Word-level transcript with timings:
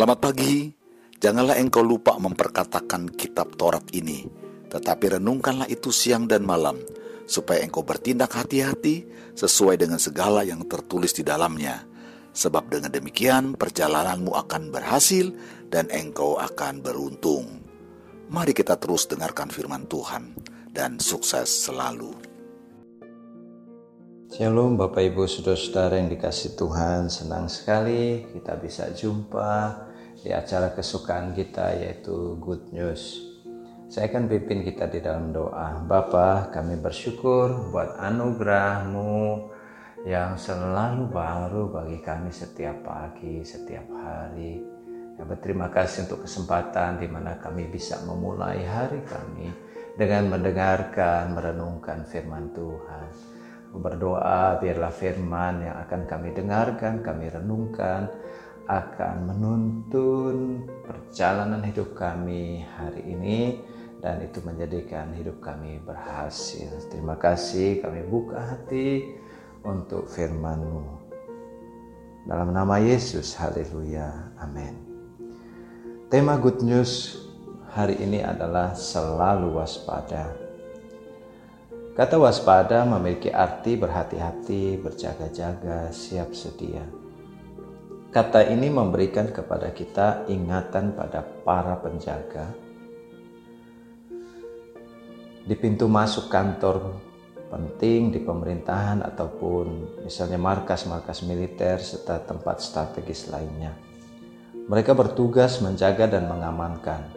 Selamat 0.00 0.32
pagi. 0.32 0.64
Janganlah 1.20 1.60
engkau 1.60 1.84
lupa 1.84 2.16
memperkatakan 2.16 3.12
kitab 3.20 3.52
Taurat 3.60 3.84
ini, 3.92 4.24
tetapi 4.72 5.20
renungkanlah 5.20 5.68
itu 5.68 5.92
siang 5.92 6.24
dan 6.24 6.40
malam, 6.40 6.80
supaya 7.28 7.60
engkau 7.60 7.84
bertindak 7.84 8.32
hati-hati 8.32 9.04
sesuai 9.36 9.76
dengan 9.76 10.00
segala 10.00 10.40
yang 10.40 10.64
tertulis 10.64 11.12
di 11.12 11.20
dalamnya. 11.20 11.84
Sebab 12.32 12.72
dengan 12.72 12.88
demikian 12.88 13.60
perjalananmu 13.60 14.32
akan 14.40 14.72
berhasil 14.72 15.36
dan 15.68 15.92
engkau 15.92 16.40
akan 16.40 16.80
beruntung. 16.80 17.60
Mari 18.32 18.56
kita 18.56 18.80
terus 18.80 19.04
dengarkan 19.04 19.52
firman 19.52 19.84
Tuhan 19.84 20.32
dan 20.72 20.96
sukses 20.96 21.68
selalu. 21.68 22.16
Shalom 24.32 24.80
Bapak 24.80 25.12
Ibu 25.12 25.28
Saudara-saudara 25.28 25.98
yang 25.98 26.06
dikasih 26.06 26.54
Tuhan 26.54 27.10
Senang 27.10 27.50
sekali 27.50 28.30
kita 28.30 28.62
bisa 28.62 28.86
jumpa 28.94 29.90
di 30.20 30.30
acara 30.36 30.76
kesukaan 30.76 31.32
kita 31.32 31.80
yaitu 31.80 32.36
Good 32.36 32.76
News. 32.76 33.32
Saya 33.90 34.06
akan 34.06 34.30
pimpin 34.30 34.62
kita 34.62 34.86
di 34.86 35.02
dalam 35.02 35.34
doa. 35.34 35.82
Bapak 35.82 36.54
kami 36.54 36.78
bersyukur 36.78 37.72
buat 37.74 37.98
anugerahmu 37.98 39.50
yang 40.06 40.38
selalu 40.38 41.10
baru 41.10 41.72
bagi 41.72 41.98
kami 41.98 42.30
setiap 42.30 42.86
pagi, 42.86 43.42
setiap 43.42 43.84
hari. 43.90 44.62
Ya, 45.18 45.26
Berterima 45.26 45.72
kasih 45.72 46.06
untuk 46.06 46.28
kesempatan 46.28 47.02
di 47.02 47.08
mana 47.10 47.40
kami 47.40 47.66
bisa 47.66 47.98
memulai 48.06 48.62
hari 48.62 49.02
kami 49.04 49.50
dengan 49.98 50.30
mendengarkan, 50.30 51.34
merenungkan 51.34 52.06
firman 52.06 52.52
Tuhan. 52.54 53.08
Berdoa 53.70 54.58
biarlah 54.58 54.90
firman 54.94 55.66
yang 55.66 55.76
akan 55.86 56.02
kami 56.06 56.30
dengarkan, 56.34 57.02
kami 57.02 57.26
renungkan 57.26 58.06
akan 58.70 59.34
menuntun 59.34 60.62
perjalanan 60.86 61.58
hidup 61.66 61.98
kami 61.98 62.62
hari 62.78 63.02
ini 63.02 63.38
dan 63.98 64.22
itu 64.22 64.38
menjadikan 64.46 65.10
hidup 65.10 65.42
kami 65.42 65.82
berhasil. 65.82 66.70
Terima 66.86 67.18
kasih 67.18 67.82
kami 67.82 68.06
buka 68.06 68.38
hati 68.38 69.18
untuk 69.66 70.06
firman-Mu. 70.06 71.02
Dalam 72.30 72.54
nama 72.54 72.78
Yesus, 72.78 73.34
haleluya, 73.34 74.38
amin. 74.38 74.78
Tema 76.06 76.38
Good 76.38 76.62
News 76.62 77.26
hari 77.74 77.98
ini 77.98 78.22
adalah 78.22 78.78
selalu 78.78 79.58
waspada. 79.58 80.30
Kata 81.98 82.22
waspada 82.22 82.86
memiliki 82.86 83.34
arti 83.34 83.74
berhati-hati, 83.74 84.78
berjaga-jaga, 84.78 85.90
siap 85.90 86.30
sedia. 86.38 86.99
Kata 88.10 88.42
ini 88.42 88.66
memberikan 88.66 89.30
kepada 89.30 89.70
kita 89.70 90.26
ingatan 90.26 90.98
pada 90.98 91.22
para 91.22 91.78
penjaga 91.78 92.50
di 95.46 95.54
pintu 95.54 95.86
masuk 95.86 96.26
kantor 96.26 96.98
penting 97.54 98.10
di 98.10 98.18
pemerintahan 98.18 99.06
ataupun 99.06 99.98
misalnya 100.02 100.42
markas-markas 100.42 101.22
militer 101.22 101.78
serta 101.78 102.22
tempat 102.26 102.58
strategis 102.58 103.30
lainnya. 103.30 103.78
Mereka 104.66 104.90
bertugas 104.94 105.62
menjaga 105.62 106.10
dan 106.10 106.26
mengamankan. 106.26 107.14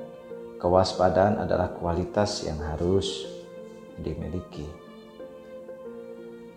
Kewaspadaan 0.61 1.41
adalah 1.41 1.73
kualitas 1.73 2.45
yang 2.45 2.61
harus 2.61 3.25
dimiliki. 3.97 4.82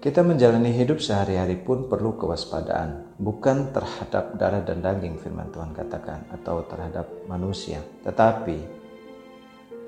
Kita 0.07 0.23
menjalani 0.23 0.71
hidup 0.71 1.03
sehari-hari 1.03 1.59
pun 1.59 1.91
perlu 1.91 2.15
kewaspadaan, 2.15 3.19
bukan 3.19 3.75
terhadap 3.75 4.39
darah 4.39 4.63
dan 4.63 4.79
daging 4.79 5.19
firman 5.19 5.51
Tuhan 5.51 5.75
katakan 5.75 6.31
atau 6.31 6.63
terhadap 6.63 7.11
manusia, 7.27 7.83
tetapi 8.07 8.55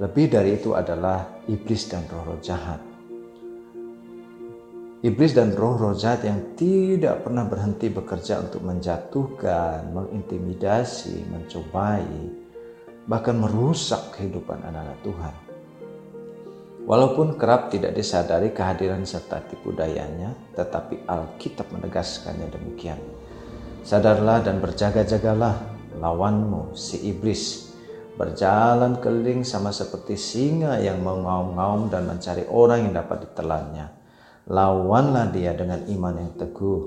lebih 0.03 0.27
dari 0.27 0.59
itu 0.59 0.75
adalah 0.75 1.39
iblis 1.47 1.87
dan 1.87 2.03
roh-roh 2.11 2.35
jahat. 2.43 2.83
Iblis 5.07 5.39
dan 5.39 5.55
roh-roh 5.55 5.95
jahat 5.95 6.27
yang 6.27 6.59
tidak 6.59 7.23
pernah 7.23 7.47
berhenti 7.47 7.87
bekerja 7.87 8.43
untuk 8.43 8.67
menjatuhkan, 8.67 9.95
mengintimidasi, 9.95 11.31
mencobai, 11.31 12.11
bahkan 13.07 13.39
merusak 13.39 14.19
kehidupan 14.19 14.67
anak-anak 14.67 14.99
Tuhan. 15.07 15.48
Walaupun 16.89 17.37
kerap 17.37 17.69
tidak 17.69 17.93
disadari 17.93 18.49
kehadiran 18.49 19.05
serta 19.05 19.45
tipu 19.45 19.77
dayanya, 19.77 20.33
tetapi 20.57 21.05
Alkitab 21.05 21.69
menegaskannya 21.69 22.49
demikian. 22.49 22.97
Sadarlah 23.85 24.41
dan 24.41 24.57
berjaga-jagalah 24.65 25.69
lawanmu 26.01 26.73
si 26.73 27.13
iblis 27.13 27.69
berjalan 28.17 29.05
keliling 29.05 29.45
sama 29.45 29.69
seperti 29.69 30.17
singa 30.17 30.81
yang 30.81 31.05
mengaum-ngaum 31.05 31.93
dan 31.93 32.09
mencari 32.09 32.49
orang 32.49 32.89
yang 32.89 32.97
dapat 32.97 33.29
ditelannya. 33.29 33.93
Lawanlah 34.49 35.29
dia 35.29 35.53
dengan 35.53 35.85
iman 35.85 36.15
yang 36.17 36.33
teguh, 36.41 36.81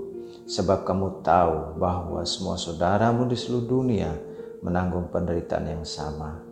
sebab 0.49 0.81
kamu 0.81 1.21
tahu 1.21 1.77
bahwa 1.77 2.25
semua 2.25 2.57
saudaramu 2.57 3.29
di 3.29 3.37
seluruh 3.37 3.69
dunia 3.69 4.17
menanggung 4.65 5.13
penderitaan 5.13 5.69
yang 5.69 5.85
sama 5.85 6.50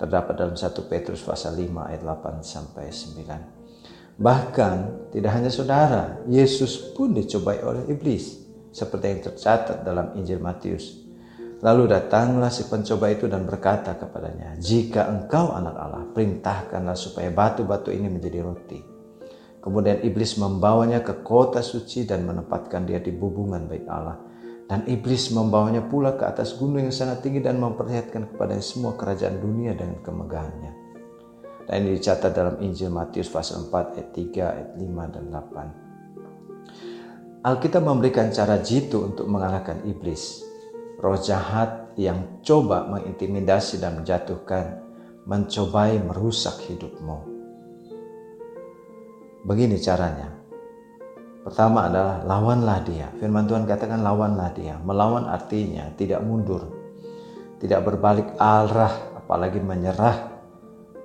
terdapat 0.00 0.32
dalam 0.32 0.56
1 0.56 0.64
Petrus 0.88 1.20
pasal 1.20 1.60
5 1.60 1.92
ayat 1.92 2.00
8 2.00 2.40
sampai 2.40 2.88
9. 2.88 4.16
Bahkan 4.16 4.76
tidak 5.12 5.32
hanya 5.36 5.52
saudara, 5.52 6.24
Yesus 6.24 6.96
pun 6.96 7.12
dicobai 7.12 7.60
oleh 7.60 7.84
iblis 7.92 8.40
seperti 8.72 9.04
yang 9.12 9.20
tercatat 9.28 9.84
dalam 9.84 10.16
Injil 10.16 10.40
Matius. 10.40 11.04
Lalu 11.60 11.92
datanglah 11.92 12.48
si 12.48 12.64
pencoba 12.72 13.12
itu 13.12 13.28
dan 13.28 13.44
berkata 13.44 13.92
kepadanya, 14.00 14.56
"Jika 14.56 15.04
engkau 15.04 15.52
anak 15.52 15.76
Allah, 15.76 16.08
perintahkanlah 16.08 16.96
supaya 16.96 17.28
batu-batu 17.28 17.92
ini 17.92 18.08
menjadi 18.08 18.40
roti." 18.40 18.80
Kemudian 19.60 20.00
iblis 20.00 20.40
membawanya 20.40 21.04
ke 21.04 21.20
kota 21.20 21.60
suci 21.60 22.08
dan 22.08 22.24
menempatkan 22.24 22.88
dia 22.88 22.96
di 23.04 23.12
bubungan 23.12 23.68
baik 23.68 23.84
Allah 23.84 24.29
dan 24.70 24.86
iblis 24.86 25.34
membawanya 25.34 25.82
pula 25.82 26.14
ke 26.14 26.22
atas 26.22 26.54
gunung 26.54 26.86
yang 26.86 26.94
sangat 26.94 27.26
tinggi 27.26 27.42
dan 27.42 27.58
memperlihatkan 27.58 28.30
kepada 28.30 28.54
semua 28.62 28.94
kerajaan 28.94 29.42
dunia 29.42 29.74
dengan 29.74 29.98
kemegahannya. 29.98 30.72
Dan 31.66 31.90
ini 31.90 31.98
dicatat 31.98 32.30
dalam 32.30 32.62
Injil 32.62 32.86
Matius 32.86 33.26
pasal 33.26 33.66
4 33.66 33.98
ayat 33.98 34.14
3, 34.14 34.46
ayat 34.46 34.70
5 34.78 35.10
dan 35.10 35.26
8. 35.26 37.42
Alkitab 37.50 37.82
memberikan 37.82 38.30
cara 38.30 38.62
jitu 38.62 39.10
untuk 39.10 39.26
mengalahkan 39.26 39.82
iblis. 39.90 40.46
Roh 41.02 41.18
jahat 41.18 41.90
yang 41.98 42.38
coba 42.46 42.86
mengintimidasi 42.86 43.82
dan 43.82 43.98
menjatuhkan, 43.98 44.86
mencobai 45.26 45.98
merusak 45.98 46.62
hidupmu. 46.70 47.26
Begini 49.42 49.82
caranya. 49.82 50.39
Pertama 51.40 51.88
adalah 51.88 52.20
lawanlah 52.20 52.78
dia. 52.84 53.08
Firman 53.16 53.48
Tuhan 53.48 53.64
katakan 53.64 54.04
lawanlah 54.04 54.52
dia. 54.52 54.76
Melawan 54.76 55.24
artinya 55.24 55.88
tidak 55.96 56.20
mundur. 56.20 56.68
Tidak 57.56 57.80
berbalik 57.80 58.36
arah 58.36 59.16
apalagi 59.16 59.56
menyerah. 59.56 60.28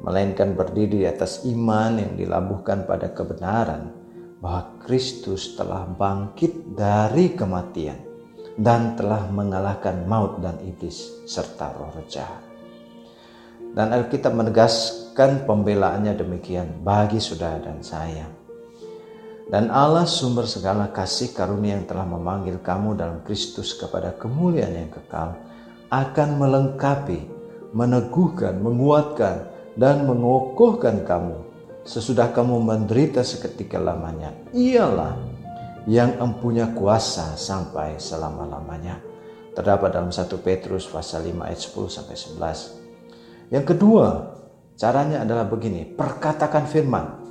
Melainkan 0.04 0.52
berdiri 0.52 1.02
di 1.02 1.08
atas 1.08 1.48
iman 1.48 1.96
yang 1.96 2.20
dilabuhkan 2.20 2.84
pada 2.84 3.16
kebenaran 3.16 3.96
bahwa 4.44 4.76
Kristus 4.84 5.56
telah 5.56 5.88
bangkit 5.88 6.76
dari 6.76 7.32
kematian 7.32 7.96
dan 8.60 9.00
telah 9.00 9.32
mengalahkan 9.32 10.04
maut 10.04 10.44
dan 10.44 10.60
iblis 10.68 11.24
serta 11.24 11.72
roh 11.80 11.96
jahat. 12.12 12.44
Dan 13.72 13.96
Alkitab 13.96 14.36
menegaskan 14.36 15.48
pembelaannya 15.48 16.12
demikian 16.16 16.84
bagi 16.84 17.24
saudara 17.24 17.60
dan 17.60 17.80
saya 17.80 18.45
dan 19.46 19.70
Allah 19.70 20.10
sumber 20.10 20.50
segala 20.50 20.90
kasih 20.90 21.30
karunia 21.30 21.78
yang 21.78 21.86
telah 21.86 22.06
memanggil 22.06 22.58
kamu 22.66 22.98
dalam 22.98 23.22
Kristus 23.22 23.78
kepada 23.78 24.18
kemuliaan 24.18 24.74
yang 24.74 24.90
kekal 24.90 25.38
akan 25.94 26.30
melengkapi, 26.42 27.30
meneguhkan, 27.70 28.58
menguatkan, 28.58 29.46
dan 29.78 30.10
mengokohkan 30.10 31.06
kamu 31.06 31.46
sesudah 31.86 32.34
kamu 32.34 32.58
menderita 32.58 33.22
seketika 33.22 33.78
lamanya. 33.78 34.34
Ialah 34.50 35.14
yang 35.86 36.18
empunya 36.18 36.74
kuasa 36.74 37.38
sampai 37.38 38.02
selama-lamanya. 38.02 38.98
Terdapat 39.54 39.94
dalam 39.94 40.10
1 40.10 40.26
Petrus 40.42 40.90
pasal 40.90 41.30
5 41.30 41.46
ayat 41.46 41.60
10 41.62 41.86
sampai 41.88 42.16
11. 42.18 43.54
Yang 43.54 43.66
kedua, 43.78 44.08
caranya 44.74 45.22
adalah 45.22 45.46
begini, 45.46 45.86
perkatakan 45.86 46.66
firman 46.66 47.25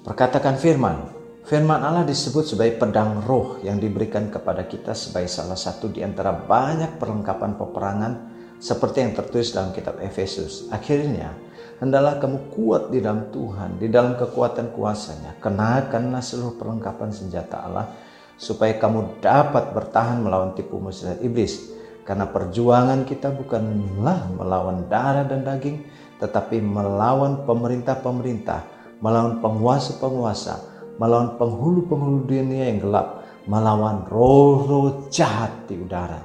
Perkatakan 0.00 0.56
firman. 0.56 1.12
Firman 1.44 1.84
Allah 1.84 2.08
disebut 2.08 2.48
sebagai 2.48 2.80
pedang 2.80 3.20
roh 3.20 3.60
yang 3.60 3.76
diberikan 3.76 4.32
kepada 4.32 4.64
kita 4.64 4.96
sebagai 4.96 5.28
salah 5.28 5.60
satu 5.60 5.92
di 5.92 6.00
antara 6.00 6.32
banyak 6.32 6.96
perlengkapan 6.96 7.60
peperangan 7.60 8.12
seperti 8.56 9.04
yang 9.04 9.12
tertulis 9.12 9.52
dalam 9.52 9.76
kitab 9.76 10.00
Efesus. 10.00 10.72
Akhirnya, 10.72 11.36
hendaklah 11.84 12.16
kamu 12.16 12.38
kuat 12.56 12.88
di 12.88 13.04
dalam 13.04 13.28
Tuhan, 13.28 13.76
di 13.76 13.92
dalam 13.92 14.16
kekuatan 14.16 14.72
kuasanya. 14.72 15.36
Kenakanlah 15.36 16.24
seluruh 16.24 16.56
perlengkapan 16.56 17.12
senjata 17.12 17.68
Allah 17.68 17.92
supaya 18.40 18.72
kamu 18.80 19.20
dapat 19.20 19.76
bertahan 19.76 20.24
melawan 20.24 20.56
tipu 20.56 20.80
muslihat 20.80 21.20
iblis. 21.20 21.76
Karena 22.08 22.24
perjuangan 22.24 23.04
kita 23.04 23.36
bukanlah 23.36 24.32
melawan 24.32 24.88
darah 24.88 25.28
dan 25.28 25.44
daging, 25.44 25.84
tetapi 26.16 26.56
melawan 26.64 27.44
pemerintah-pemerintah, 27.44 28.79
melawan 29.00 29.40
penguasa-penguasa, 29.40 30.54
melawan 31.00 31.40
penghulu-penghulu 31.40 32.28
dunia 32.28 32.68
yang 32.72 32.80
gelap, 32.84 33.24
melawan 33.48 34.04
roh-roh 34.06 35.08
jahat 35.08 35.50
di 35.64 35.80
udara. 35.80 36.20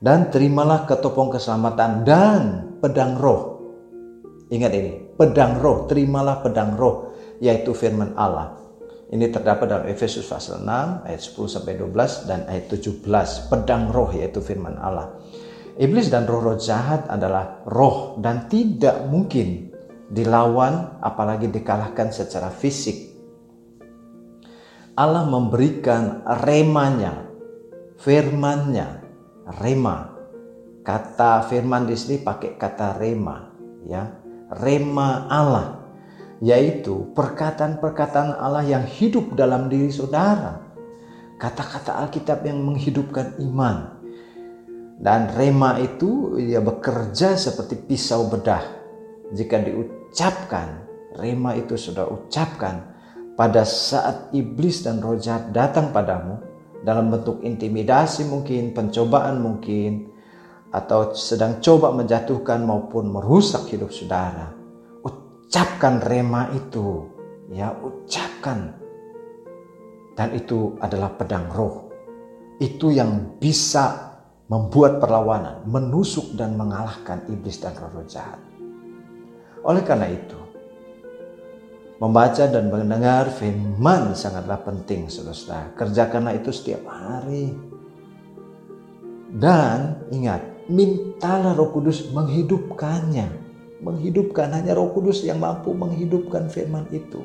Dan 0.00 0.32
terimalah 0.32 0.88
ketopong 0.88 1.30
keselamatan 1.30 2.02
dan 2.02 2.42
pedang 2.82 3.14
roh. 3.20 3.62
Ingat 4.50 4.72
ini, 4.74 4.92
pedang 5.14 5.62
roh, 5.62 5.86
terimalah 5.86 6.42
pedang 6.42 6.74
roh, 6.74 7.14
yaitu 7.38 7.70
firman 7.70 8.16
Allah. 8.18 8.58
Ini 9.10 9.26
terdapat 9.30 9.66
dalam 9.66 9.86
Efesus 9.90 10.22
pasal 10.26 10.62
6 10.62 11.06
ayat 11.06 11.18
10 11.18 11.54
sampai 11.58 11.74
12 11.82 12.30
dan 12.30 12.46
ayat 12.46 12.70
17, 12.70 13.50
pedang 13.50 13.90
roh 13.90 14.10
yaitu 14.14 14.38
firman 14.38 14.78
Allah. 14.78 15.18
Iblis 15.80 16.12
dan 16.12 16.30
roh-roh 16.30 16.58
jahat 16.58 17.10
adalah 17.10 17.62
roh 17.66 18.18
dan 18.22 18.46
tidak 18.46 19.06
mungkin 19.10 19.69
dilawan 20.10 20.98
apalagi 20.98 21.46
dikalahkan 21.46 22.10
secara 22.10 22.50
fisik. 22.50 23.14
Allah 24.98 25.24
memberikan 25.24 26.26
remanya, 26.44 27.30
firmannya, 28.02 29.00
rema. 29.62 30.12
Kata 30.82 31.46
firman 31.46 31.86
di 31.86 31.94
sini 31.94 32.20
pakai 32.20 32.58
kata 32.58 32.98
rema, 32.98 33.54
ya. 33.86 34.18
Rema 34.50 35.30
Allah 35.30 35.80
yaitu 36.40 37.12
perkataan-perkataan 37.12 38.40
Allah 38.40 38.64
yang 38.64 38.84
hidup 38.88 39.36
dalam 39.36 39.68
diri 39.68 39.92
saudara. 39.92 40.72
Kata-kata 41.36 42.00
Alkitab 42.04 42.44
yang 42.44 42.60
menghidupkan 42.64 43.40
iman 43.40 44.00
dan 45.00 45.32
rema 45.32 45.80
itu 45.80 46.36
ya 46.36 46.60
bekerja 46.60 47.36
seperti 47.36 47.80
pisau 47.80 48.28
bedah. 48.28 48.60
Jika 49.32 49.56
diucapkan, 50.10 50.82
rema 51.14 51.54
itu 51.54 51.78
sudah 51.78 52.10
ucapkan 52.10 52.82
pada 53.38 53.62
saat 53.62 54.34
iblis 54.34 54.82
dan 54.82 54.98
roh 54.98 55.14
jahat 55.14 55.54
datang 55.54 55.94
padamu 55.94 56.42
dalam 56.82 57.14
bentuk 57.14 57.38
intimidasi 57.46 58.26
mungkin, 58.26 58.74
pencobaan 58.74 59.38
mungkin, 59.38 60.10
atau 60.74 61.14
sedang 61.14 61.62
coba 61.62 61.94
menjatuhkan 61.94 62.66
maupun 62.66 63.06
merusak 63.06 63.70
hidup 63.70 63.94
saudara. 63.94 64.50
Ucapkan 65.06 66.02
rema 66.02 66.50
itu, 66.58 67.06
ya 67.54 67.70
ucapkan. 67.78 68.74
Dan 70.18 70.34
itu 70.34 70.74
adalah 70.82 71.14
pedang 71.14 71.46
roh. 71.54 71.86
Itu 72.58 72.90
yang 72.90 73.38
bisa 73.38 74.10
membuat 74.50 74.98
perlawanan, 74.98 75.70
menusuk 75.70 76.34
dan 76.34 76.58
mengalahkan 76.58 77.24
iblis 77.30 77.62
dan 77.62 77.78
roh-roh 77.78 78.04
jahat. 78.10 78.49
Oleh 79.60 79.84
karena 79.84 80.08
itu, 80.08 80.38
membaca 82.00 82.44
dan 82.48 82.72
mendengar 82.72 83.28
firman 83.28 84.16
sangatlah 84.16 84.60
penting, 84.64 85.12
saudara-saudara. 85.12 85.76
Kerjakanlah 85.76 86.34
itu 86.40 86.50
setiap 86.52 86.88
hari. 86.88 87.52
Dan 89.30 90.08
ingat, 90.10 90.66
mintalah 90.66 91.52
roh 91.52 91.70
kudus 91.70 92.08
menghidupkannya. 92.10 93.52
Menghidupkan, 93.80 94.52
hanya 94.52 94.76
roh 94.76 94.92
kudus 94.92 95.24
yang 95.24 95.40
mampu 95.40 95.72
menghidupkan 95.72 96.48
firman 96.48 96.88
itu. 96.92 97.20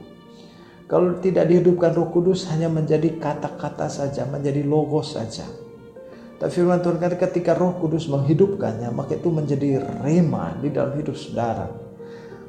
Kalau 0.85 1.17
tidak 1.17 1.49
dihidupkan 1.49 1.97
roh 1.97 2.13
kudus 2.13 2.45
hanya 2.51 2.69
menjadi 2.69 3.17
kata-kata 3.17 3.89
saja, 3.89 4.23
menjadi 4.29 4.61
logos 4.61 5.17
saja 5.17 5.47
tapi 6.35 6.51
firman 6.51 6.83
Tuhan 6.83 6.99
ketika 6.99 7.55
roh 7.55 7.79
kudus 7.79 8.11
menghidupkannya, 8.11 8.91
maka 8.91 9.15
itu 9.15 9.31
menjadi 9.31 9.79
rema 10.03 10.51
di 10.59 10.67
dalam 10.67 10.99
hidup 10.99 11.15
saudara. 11.15 11.84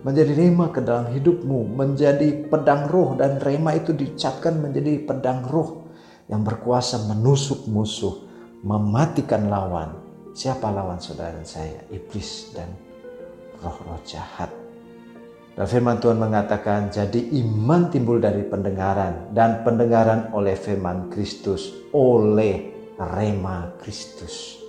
Menjadi 0.06 0.38
rema 0.38 0.70
ke 0.70 0.86
dalam 0.86 1.10
hidupmu, 1.10 1.74
menjadi 1.74 2.46
pedang 2.46 2.86
roh 2.86 3.18
dan 3.18 3.42
rema 3.42 3.74
itu 3.74 3.90
dicapkan 3.90 4.54
menjadi 4.54 5.02
pedang 5.02 5.42
roh 5.50 5.90
yang 6.30 6.46
berkuasa 6.46 7.10
menusuk 7.10 7.66
musuh, 7.66 8.22
mematikan 8.62 9.50
lawan. 9.50 9.98
Siapa 10.30 10.70
lawan 10.70 11.02
saudara 11.02 11.34
dan 11.34 11.42
saya? 11.42 11.82
Iblis 11.90 12.54
dan 12.54 12.70
roh-roh 13.58 13.98
jahat. 14.06 14.54
Dan 15.58 15.66
firman 15.66 15.98
Tuhan 15.98 16.22
mengatakan, 16.22 16.86
jadi 16.86 17.18
iman 17.42 17.90
timbul 17.90 18.22
dari 18.22 18.46
pendengaran 18.46 19.34
dan 19.34 19.66
pendengaran 19.66 20.30
oleh 20.30 20.54
firman 20.54 21.10
Kristus 21.10 21.74
oleh 21.90 22.76
Rema 22.94 23.74
Kristus. 23.82 24.62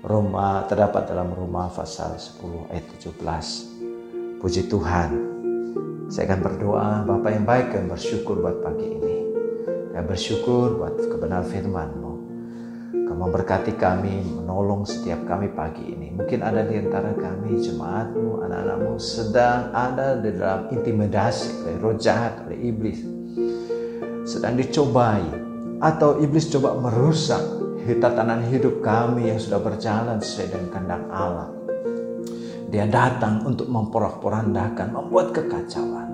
Roma 0.00 0.64
terdapat 0.72 1.10
dalam 1.10 1.36
Roma 1.36 1.68
pasal 1.68 2.16
10 2.16 2.72
ayat 2.72 2.86
17. 3.02 3.73
Puji 4.40 4.66
Tuhan. 4.66 5.10
Saya 6.10 6.30
akan 6.30 6.40
berdoa 6.42 7.02
Bapak 7.06 7.30
yang 7.34 7.46
baik 7.46 7.74
dan 7.74 7.86
bersyukur 7.86 8.42
buat 8.42 8.62
pagi 8.64 8.86
ini. 8.90 9.16
Saya 9.94 10.02
bersyukur 10.02 10.78
buat 10.80 10.98
kebenaran 10.98 11.46
firman-Mu. 11.46 12.12
Kamu 13.06 13.20
memberkati 13.30 13.78
kami, 13.78 14.26
menolong 14.42 14.82
setiap 14.82 15.22
kami 15.28 15.54
pagi 15.54 15.94
ini. 15.94 16.10
Mungkin 16.10 16.42
ada 16.42 16.66
di 16.66 16.74
antara 16.80 17.14
kami, 17.14 17.62
jemaatmu, 17.62 18.42
anak-anakmu 18.42 18.98
sedang 18.98 19.70
ada 19.70 20.18
di 20.18 20.34
dalam 20.34 20.66
intimidasi 20.74 21.62
oleh 21.62 21.76
roh 21.78 21.94
jahat, 21.94 22.42
oleh 22.50 22.58
iblis. 22.58 23.06
Sedang 24.26 24.58
dicobai, 24.58 25.22
atau 25.78 26.18
iblis 26.18 26.50
coba 26.50 26.74
merusak 26.80 27.64
tatanan 27.92 28.40
hidup 28.48 28.80
kami 28.80 29.28
yang 29.28 29.36
sudah 29.36 29.60
berjalan 29.60 30.16
sesuai 30.16 30.48
dengan 30.50 30.68
kehendak 30.72 31.02
Allah. 31.12 31.53
Dia 32.74 32.90
datang 32.90 33.46
untuk 33.46 33.70
memporak-porandakan, 33.70 34.90
membuat 34.90 35.30
kekacauan. 35.30 36.10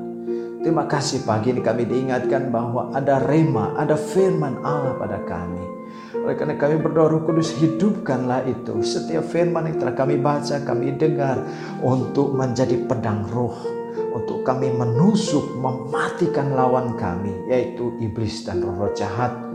Terima 0.60 0.84
kasih 0.84 1.24
pagi 1.24 1.56
ini 1.56 1.64
kami 1.64 1.88
diingatkan 1.88 2.52
bahwa 2.52 2.92
ada 2.92 3.16
rema, 3.16 3.72
ada 3.80 3.96
firman 3.96 4.60
Allah 4.60 4.92
pada 5.00 5.24
kami. 5.24 5.64
Oleh 6.20 6.36
karena 6.36 6.60
kami 6.60 6.76
berdoa 6.84 7.16
Roh 7.16 7.24
Kudus 7.24 7.56
hidupkanlah 7.56 8.44
itu. 8.44 8.84
Setiap 8.84 9.24
firman 9.24 9.72
yang 9.72 9.80
telah 9.80 9.96
kami 9.96 10.20
baca, 10.20 10.60
kami 10.60 11.00
dengar 11.00 11.40
untuk 11.80 12.36
menjadi 12.36 12.76
pedang 12.84 13.24
roh. 13.32 13.56
Untuk 14.12 14.44
kami 14.44 14.68
menusuk, 14.68 15.56
mematikan 15.56 16.52
lawan 16.52 16.92
kami, 17.00 17.48
yaitu 17.48 17.96
iblis 18.04 18.44
dan 18.44 18.60
roh-roh 18.60 18.92
jahat 18.92 19.49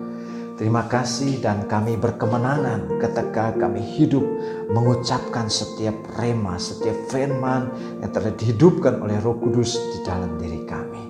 Terima 0.56 0.88
kasih 0.88 1.44
dan 1.44 1.68
kami 1.68 2.00
berkemenangan 2.00 2.96
ketika 3.04 3.52
kami 3.60 3.84
hidup 3.84 4.24
mengucapkan 4.72 5.52
setiap 5.52 5.92
rema, 6.16 6.56
setiap 6.56 6.96
firman 7.12 7.68
yang 8.00 8.08
telah 8.16 8.32
dihidupkan 8.32 9.04
oleh 9.04 9.20
roh 9.20 9.36
kudus 9.36 9.76
di 9.76 10.00
dalam 10.08 10.40
diri 10.40 10.64
kami. 10.64 11.04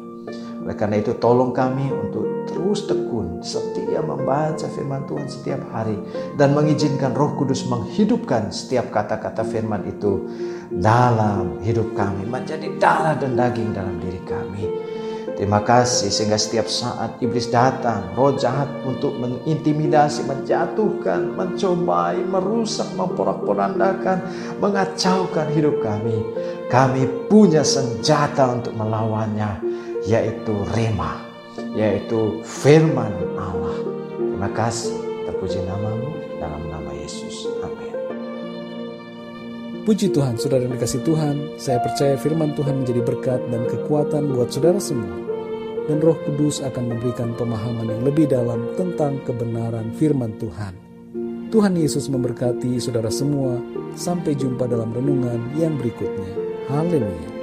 Oleh 0.65 0.73
karena 0.73 0.97
itu 0.97 1.13
tolong 1.21 1.53
kami 1.53 1.93
untuk 1.93 2.49
terus 2.49 2.89
tekun 2.89 3.45
setia 3.45 4.01
membaca 4.01 4.65
firman 4.65 5.05
Tuhan 5.05 5.29
setiap 5.29 5.61
hari 5.69 6.01
dan 6.41 6.57
mengizinkan 6.57 7.13
roh 7.13 7.37
kudus 7.37 7.69
menghidupkan 7.69 8.49
setiap 8.49 8.89
kata-kata 8.89 9.45
firman 9.45 9.85
itu 9.85 10.25
dalam 10.73 11.61
hidup 11.61 11.93
kami 11.93 12.25
menjadi 12.25 12.65
darah 12.81 13.13
dan 13.13 13.37
daging 13.37 13.77
dalam 13.77 14.01
diri 14.01 14.21
kami 14.25 14.84
Terima 15.35 15.59
kasih 15.59 16.07
sehingga 16.07 16.39
setiap 16.39 16.63
saat 16.63 17.19
iblis 17.19 17.51
datang, 17.51 18.15
roh 18.15 18.31
jahat 18.39 18.71
untuk 18.87 19.19
mengintimidasi, 19.19 20.23
menjatuhkan, 20.23 21.35
mencobai, 21.35 22.23
merusak, 22.23 22.87
memporak-porandakan, 22.95 24.23
mengacaukan 24.63 25.47
hidup 25.51 25.83
kami. 25.83 26.23
Kami 26.71 27.27
punya 27.27 27.67
senjata 27.67 28.47
untuk 28.47 28.79
melawannya, 28.79 29.59
yaitu 30.07 30.55
rema, 30.71 31.19
yaitu 31.75 32.39
firman 32.47 33.11
Allah. 33.35 33.75
Terima 34.15 34.49
kasih, 34.55 34.95
terpuji 35.27 35.59
namamu 35.67 36.15
dalam 36.39 36.63
nama 36.71 36.95
Yesus. 36.95 37.43
Amin. 37.59 37.91
Puji 39.83 40.15
Tuhan, 40.15 40.39
saudara 40.39 40.63
yang 40.63 40.79
dikasih 40.79 41.03
Tuhan, 41.03 41.59
saya 41.59 41.83
percaya 41.83 42.15
firman 42.15 42.55
Tuhan 42.55 42.87
menjadi 42.87 43.03
berkat 43.03 43.43
dan 43.51 43.67
kekuatan 43.67 44.31
buat 44.31 44.47
saudara 44.47 44.79
semua 44.79 45.24
dan 45.85 46.01
Roh 46.01 46.17
Kudus 46.25 46.61
akan 46.61 46.93
memberikan 46.93 47.33
pemahaman 47.37 47.89
yang 47.89 48.01
lebih 48.05 48.25
dalam 48.29 48.73
tentang 48.77 49.21
kebenaran 49.25 49.93
firman 49.97 50.33
Tuhan. 50.41 50.73
Tuhan 51.53 51.77
Yesus 51.77 52.09
memberkati 52.11 52.81
saudara 52.81 53.13
semua. 53.13 53.61
Sampai 53.95 54.35
jumpa 54.35 54.67
dalam 54.67 54.91
renungan 54.91 55.55
yang 55.55 55.79
berikutnya. 55.79 56.35
Haleluya. 56.67 57.34